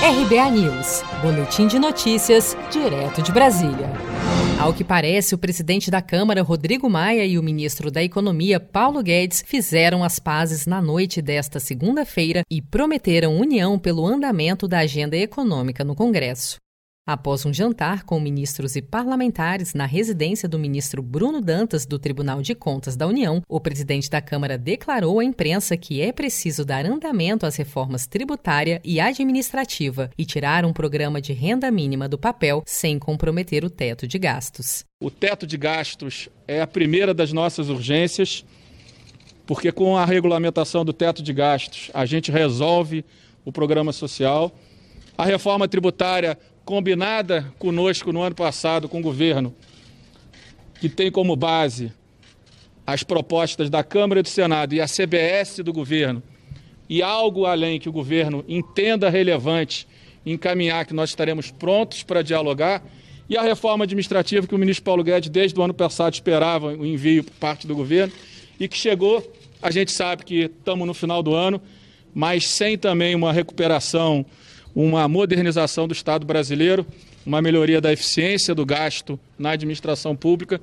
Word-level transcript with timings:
RBA 0.00 0.50
News, 0.52 1.02
Boletim 1.20 1.66
de 1.66 1.76
Notícias, 1.76 2.56
direto 2.70 3.20
de 3.20 3.32
Brasília. 3.32 3.90
Ao 4.56 4.72
que 4.72 4.84
parece, 4.84 5.34
o 5.34 5.38
presidente 5.38 5.90
da 5.90 6.00
Câmara, 6.00 6.40
Rodrigo 6.40 6.88
Maia, 6.88 7.26
e 7.26 7.36
o 7.36 7.42
ministro 7.42 7.90
da 7.90 8.00
Economia, 8.02 8.60
Paulo 8.60 9.02
Guedes, 9.02 9.42
fizeram 9.44 10.04
as 10.04 10.20
pazes 10.20 10.66
na 10.66 10.80
noite 10.80 11.20
desta 11.20 11.58
segunda-feira 11.58 12.42
e 12.48 12.62
prometeram 12.62 13.36
união 13.36 13.76
pelo 13.76 14.06
andamento 14.06 14.68
da 14.68 14.78
agenda 14.78 15.16
econômica 15.16 15.82
no 15.82 15.96
Congresso. 15.96 16.58
Após 17.08 17.46
um 17.46 17.54
jantar 17.54 18.02
com 18.04 18.20
ministros 18.20 18.76
e 18.76 18.82
parlamentares 18.82 19.72
na 19.72 19.86
residência 19.86 20.46
do 20.46 20.58
ministro 20.58 21.00
Bruno 21.00 21.40
Dantas 21.40 21.86
do 21.86 21.98
Tribunal 21.98 22.42
de 22.42 22.54
Contas 22.54 22.98
da 22.98 23.06
União, 23.06 23.42
o 23.48 23.58
presidente 23.58 24.10
da 24.10 24.20
Câmara 24.20 24.58
declarou 24.58 25.18
à 25.18 25.24
imprensa 25.24 25.74
que 25.74 26.02
é 26.02 26.12
preciso 26.12 26.66
dar 26.66 26.84
andamento 26.84 27.46
às 27.46 27.56
reformas 27.56 28.06
tributária 28.06 28.78
e 28.84 29.00
administrativa 29.00 30.10
e 30.18 30.26
tirar 30.26 30.66
um 30.66 30.72
programa 30.74 31.18
de 31.18 31.32
renda 31.32 31.70
mínima 31.70 32.10
do 32.10 32.18
papel 32.18 32.62
sem 32.66 32.98
comprometer 32.98 33.64
o 33.64 33.70
teto 33.70 34.06
de 34.06 34.18
gastos. 34.18 34.84
O 35.00 35.10
teto 35.10 35.46
de 35.46 35.56
gastos 35.56 36.28
é 36.46 36.60
a 36.60 36.66
primeira 36.66 37.14
das 37.14 37.32
nossas 37.32 37.70
urgências, 37.70 38.44
porque 39.46 39.72
com 39.72 39.96
a 39.96 40.04
regulamentação 40.04 40.84
do 40.84 40.92
teto 40.92 41.22
de 41.22 41.32
gastos 41.32 41.90
a 41.94 42.04
gente 42.04 42.30
resolve 42.30 43.02
o 43.46 43.50
programa 43.50 43.94
social. 43.94 44.54
A 45.16 45.24
reforma 45.24 45.66
tributária 45.66 46.38
combinada 46.68 47.50
conosco 47.58 48.12
no 48.12 48.20
ano 48.20 48.34
passado 48.34 48.90
com 48.90 48.98
o 48.98 49.02
governo, 49.02 49.54
que 50.78 50.86
tem 50.86 51.10
como 51.10 51.34
base 51.34 51.90
as 52.86 53.02
propostas 53.02 53.70
da 53.70 53.82
Câmara 53.82 54.20
e 54.20 54.22
do 54.22 54.28
Senado 54.28 54.74
e 54.74 54.80
a 54.82 54.86
CBS 54.86 55.60
do 55.64 55.72
governo, 55.72 56.22
e 56.86 57.02
algo 57.02 57.46
além 57.46 57.80
que 57.80 57.88
o 57.88 57.92
governo 57.92 58.44
entenda 58.46 59.08
relevante 59.08 59.88
encaminhar, 60.26 60.84
que 60.84 60.92
nós 60.92 61.08
estaremos 61.08 61.50
prontos 61.50 62.02
para 62.02 62.20
dialogar, 62.20 62.84
e 63.30 63.34
a 63.38 63.40
reforma 63.40 63.84
administrativa 63.84 64.46
que 64.46 64.54
o 64.54 64.58
ministro 64.58 64.84
Paulo 64.84 65.02
Guedes, 65.02 65.30
desde 65.30 65.58
o 65.58 65.62
ano 65.62 65.72
passado, 65.72 66.12
esperava 66.12 66.66
o 66.66 66.84
envio 66.84 67.24
por 67.24 67.32
parte 67.36 67.66
do 67.66 67.74
governo 67.74 68.12
e 68.60 68.68
que 68.68 68.76
chegou. 68.76 69.26
A 69.62 69.70
gente 69.70 69.90
sabe 69.90 70.22
que 70.22 70.40
estamos 70.40 70.86
no 70.86 70.92
final 70.92 71.22
do 71.22 71.34
ano, 71.34 71.62
mas 72.14 72.46
sem 72.46 72.76
também 72.76 73.14
uma 73.14 73.32
recuperação 73.32 74.26
uma 74.80 75.08
modernização 75.08 75.88
do 75.88 75.92
Estado 75.92 76.24
brasileiro, 76.24 76.86
uma 77.26 77.42
melhoria 77.42 77.80
da 77.80 77.92
eficiência 77.92 78.54
do 78.54 78.64
gasto 78.64 79.18
na 79.36 79.50
administração 79.50 80.14
pública, 80.14 80.60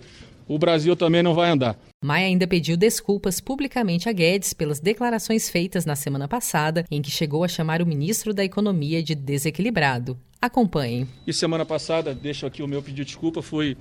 o 0.48 0.58
Brasil 0.58 0.96
também 0.96 1.22
não 1.22 1.34
vai 1.34 1.50
andar. 1.50 1.78
Maia 2.02 2.28
ainda 2.28 2.48
pediu 2.48 2.78
desculpas 2.78 3.42
publicamente 3.42 4.08
a 4.08 4.14
Guedes 4.14 4.54
pelas 4.54 4.80
declarações 4.80 5.50
feitas 5.50 5.86
na 5.86 5.98
semana 5.98 6.30
passada, 6.30 6.86
em 6.90 7.02
que 7.02 7.12
chegou 7.12 7.44
a 7.44 7.50
chamar 7.50 7.82
o 7.82 7.86
ministro 7.86 8.34
da 8.34 8.46
Economia 8.46 9.04
de 9.04 9.16
desequilibrado. 9.16 10.18
Acompanhe. 10.42 11.06
E 11.28 11.34
semana 11.34 11.66
passada, 11.66 12.14
deixo 12.14 12.46
aqui 12.46 12.64
o 12.64 12.68
meu 12.68 12.82
pedido 12.82 13.04
de 13.04 13.06
desculpa, 13.06 13.42
fui 13.42 13.76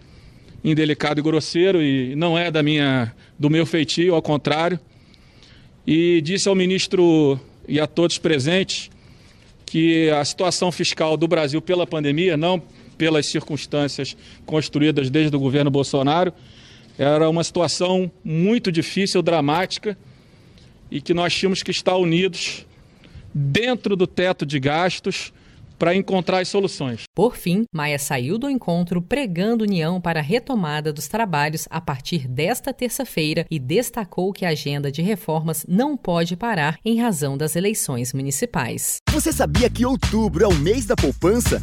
indelicado 0.65 1.21
e 1.21 1.23
grosseiro 1.23 1.81
e 1.81 2.17
não 2.17 2.37
é 2.37 2.51
da 2.51 2.61
minha 2.61 3.15
do 3.39 3.49
meu 3.49 3.65
feitio, 3.65 4.17
ao 4.17 4.23
contrário. 4.23 4.81
E 5.87 6.21
disse 6.23 6.49
ao 6.49 6.57
ministro 6.57 7.39
e 7.69 7.79
a 7.79 7.87
todos 7.87 8.19
presentes 8.19 8.91
que 9.67 10.11
a 10.11 10.25
situação 10.25 10.71
fiscal 10.71 11.17
do 11.17 11.27
Brasil 11.27 11.61
pela 11.61 11.87
pandemia, 11.87 12.37
não 12.37 12.63
pelas 12.97 13.27
circunstâncias 13.27 14.17
construídas 14.47 15.11
desde 15.11 15.35
o 15.37 15.41
governo 15.41 15.71
Bolsonaro, 15.71 16.33
era 16.99 17.29
uma 17.29 17.43
situação 17.43 18.11
muito 18.23 18.71
difícil, 18.71 19.21
dramática, 19.21 19.99
e 20.91 21.01
que 21.01 21.13
nós 21.13 21.35
tínhamos 21.35 21.63
que 21.63 21.71
estar 21.71 21.97
unidos 21.97 22.65
dentro 23.35 23.97
do 23.97 24.07
teto 24.07 24.47
de 24.47 24.61
gastos 24.61 25.33
para 25.79 25.95
encontrar 25.95 26.41
as 26.41 26.49
soluções. 26.49 27.05
Por 27.15 27.37
fim, 27.37 27.65
Maia 27.73 27.99
saiu 27.99 28.39
do 28.39 28.49
encontro 28.49 29.01
pregando 29.01 29.65
união 29.65 30.01
para 30.01 30.21
a 30.21 30.23
retomada 30.23 30.93
dos 30.93 31.09
trabalhos 31.09 31.67
a 31.71 31.81
partir 31.81 32.29
desta 32.29 32.73
terça-feira 32.73 33.47
e 33.51 33.59
destacou 33.59 34.33
que 34.33 34.45
a 34.45 34.51
agenda 34.51 34.91
de 34.91 35.03
reformas 35.03 35.65
não 35.69 35.97
pode 35.97 36.37
parar 36.37 36.79
em 36.85 37.01
razão 37.01 37.37
das 37.37 37.57
eleições 37.57 38.13
municipais. 38.13 38.99
Você 39.11 39.33
sabia 39.33 39.71
que 39.71 39.87
outubro 39.87 40.45
é 40.45 40.49
o 40.49 40.55
mês 40.55 40.87
da 40.87 40.97
poupança? 40.97 41.63